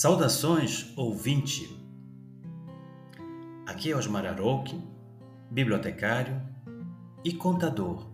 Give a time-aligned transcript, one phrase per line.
[0.00, 1.76] Saudações, ouvinte!
[3.66, 4.80] Aqui é Osmar Arouque,
[5.50, 6.40] bibliotecário
[7.24, 8.08] e contador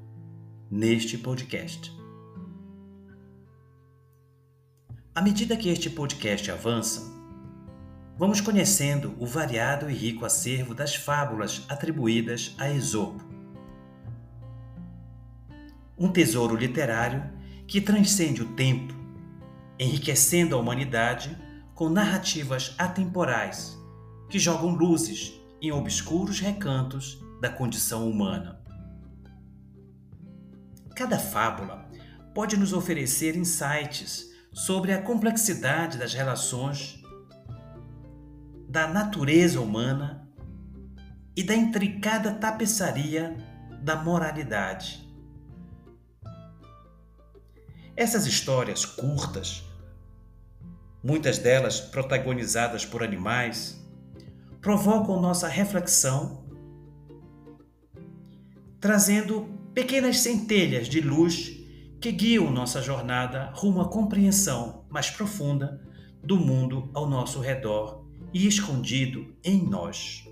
[0.70, 1.94] neste podcast.
[5.14, 7.02] À medida que este podcast avança,
[8.16, 13.22] vamos conhecendo o variado e rico acervo das fábulas atribuídas a Esopo.
[15.98, 17.30] Um tesouro literário
[17.66, 18.94] que transcende o tempo,
[19.78, 21.43] enriquecendo a humanidade
[21.74, 23.76] com narrativas atemporais
[24.28, 28.60] que jogam luzes em obscuros recantos da condição humana.
[30.94, 31.90] Cada fábula
[32.34, 37.02] pode nos oferecer insights sobre a complexidade das relações,
[38.68, 40.28] da natureza humana
[41.36, 43.36] e da intricada tapeçaria
[43.82, 45.04] da moralidade.
[47.96, 49.64] Essas histórias curtas
[51.04, 53.78] muitas delas protagonizadas por animais,
[54.62, 56.46] provocam nossa reflexão,
[58.80, 61.60] trazendo pequenas centelhas de luz
[62.00, 65.82] que guiam nossa jornada rumo à compreensão mais profunda
[66.22, 70.23] do mundo ao nosso redor e escondido em nós.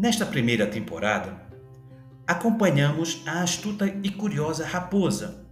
[0.00, 1.42] Nesta primeira temporada,
[2.24, 5.44] acompanhamos a astuta e curiosa raposa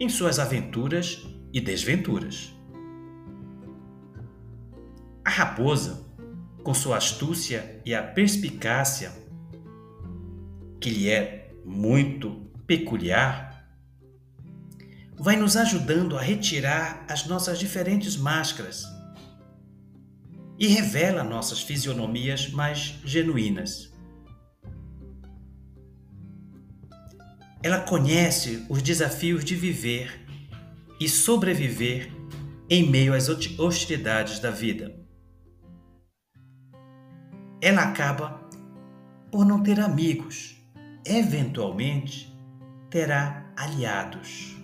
[0.00, 2.52] em suas aventuras e desventuras.
[5.24, 6.04] A raposa,
[6.64, 9.12] com sua astúcia e a perspicácia,
[10.80, 13.70] que lhe é muito peculiar,
[15.16, 18.95] vai nos ajudando a retirar as nossas diferentes máscaras
[20.58, 23.92] e revela nossas fisionomias mais genuínas.
[27.62, 30.24] Ela conhece os desafios de viver
[31.00, 32.12] e sobreviver
[32.70, 34.94] em meio às hostilidades da vida.
[37.60, 38.40] Ela acaba
[39.30, 40.56] por não ter amigos,
[41.04, 42.34] eventualmente
[42.90, 44.56] terá aliados.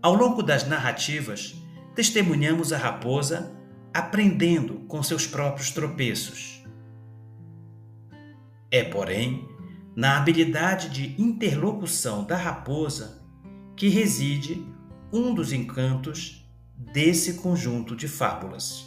[0.00, 1.56] Ao longo das narrativas,
[1.98, 3.52] testemunhamos a raposa
[3.92, 6.62] aprendendo com seus próprios tropeços.
[8.70, 9.48] É, porém,
[9.96, 13.20] na habilidade de interlocução da raposa
[13.74, 14.64] que reside
[15.12, 18.86] um dos encantos desse conjunto de fábulas.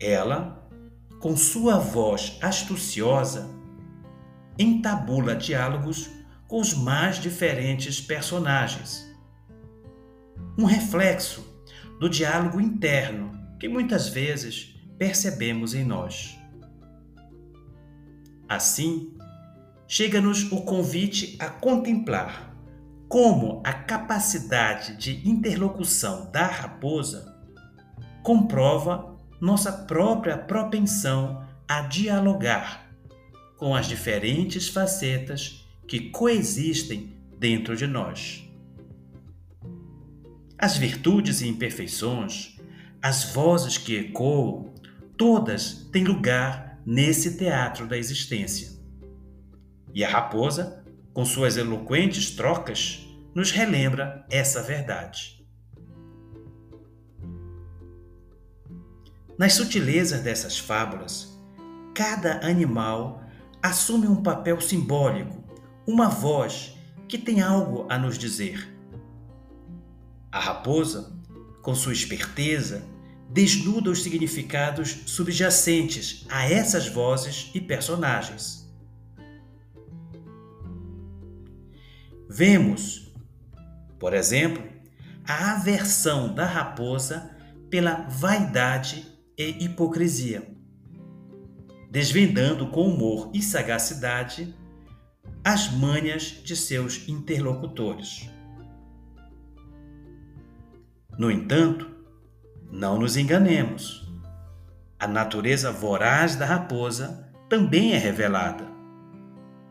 [0.00, 0.68] Ela,
[1.20, 3.48] com sua voz astuciosa,
[4.58, 6.10] entabula diálogos
[6.48, 9.07] com os mais diferentes personagens
[10.58, 11.46] um reflexo
[12.00, 16.36] do diálogo interno que muitas vezes percebemos em nós.
[18.48, 19.16] Assim,
[19.86, 22.52] chega-nos o convite a contemplar
[23.08, 27.36] como a capacidade de interlocução da raposa
[28.24, 32.90] comprova nossa própria propensão a dialogar
[33.56, 38.47] com as diferentes facetas que coexistem dentro de nós.
[40.60, 42.58] As virtudes e imperfeições,
[43.00, 44.74] as vozes que ecoam,
[45.16, 48.76] todas têm lugar nesse teatro da existência.
[49.94, 55.46] E a raposa, com suas eloquentes trocas, nos relembra essa verdade.
[59.38, 61.38] Nas sutilezas dessas fábulas,
[61.94, 63.22] cada animal
[63.62, 65.44] assume um papel simbólico,
[65.86, 66.76] uma voz
[67.06, 68.76] que tem algo a nos dizer
[70.30, 71.12] a raposa,
[71.62, 72.86] com sua esperteza,
[73.30, 78.66] desnuda os significados subjacentes a essas vozes e personagens.
[82.28, 83.12] Vemos,
[83.98, 84.62] por exemplo,
[85.26, 87.36] a aversão da raposa
[87.70, 90.48] pela vaidade e hipocrisia,
[91.90, 94.54] desvendando com humor e sagacidade
[95.44, 98.28] as manhas de seus interlocutores.
[101.18, 101.90] No entanto,
[102.70, 104.08] não nos enganemos.
[105.00, 108.64] A natureza voraz da raposa também é revelada,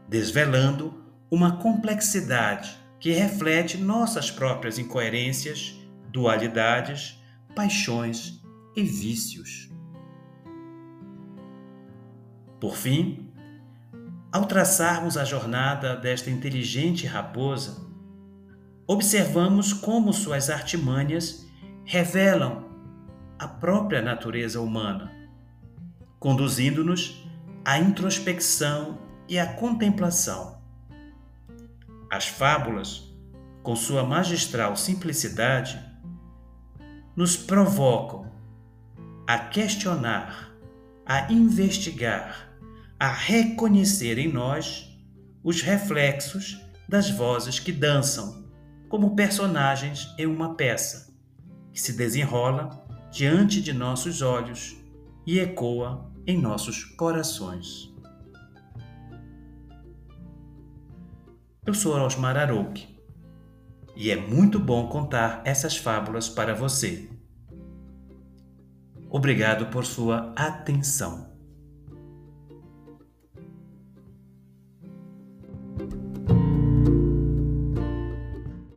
[0.09, 0.94] desvelando
[1.31, 5.73] uma complexidade que reflete nossas próprias incoerências,
[6.11, 7.17] dualidades,
[7.55, 8.41] paixões
[8.75, 9.69] e vícios.
[12.59, 13.31] Por fim,
[14.33, 17.87] ao traçarmos a jornada desta inteligente raposa,
[18.88, 21.45] observamos como suas artimanhas
[21.84, 22.66] revelam
[23.38, 25.12] a própria natureza humana,
[26.18, 27.22] conduzindo-nos
[27.66, 28.98] à introspecção
[29.28, 30.62] e à contemplação.
[32.10, 33.13] As fábulas,
[33.62, 35.78] com sua magistral simplicidade,
[37.13, 38.31] nos provocam
[39.28, 40.54] a questionar,
[41.06, 42.50] a investigar,
[42.98, 44.98] a reconhecer em nós
[45.44, 46.57] os reflexos
[46.88, 48.46] das vozes que dançam
[48.89, 51.13] como personagens em uma peça
[51.74, 54.75] que se desenrola diante de nossos olhos
[55.25, 57.94] e ecoa em nossos corações.
[61.66, 62.98] Eu sou Osmar Arouque
[63.95, 67.10] e é muito bom contar essas fábulas para você.
[69.10, 71.37] Obrigado por sua atenção.